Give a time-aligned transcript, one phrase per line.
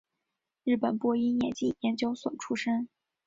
[0.63, 2.89] 日本播音演技研究所出身。